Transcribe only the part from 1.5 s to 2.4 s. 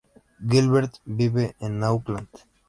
en Auckland.